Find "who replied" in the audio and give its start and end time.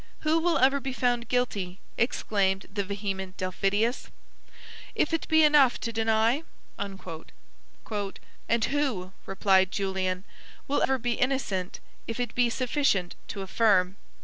7.01-9.69